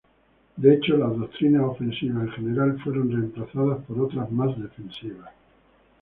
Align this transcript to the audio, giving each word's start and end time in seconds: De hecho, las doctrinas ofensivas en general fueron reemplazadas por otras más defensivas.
De 0.57 0.73
hecho, 0.73 0.97
las 0.97 1.15
doctrinas 1.15 1.61
ofensivas 1.61 2.23
en 2.23 2.31
general 2.31 2.79
fueron 2.83 3.11
reemplazadas 3.11 3.85
por 3.85 3.99
otras 3.99 4.31
más 4.31 4.59
defensivas. 4.59 5.29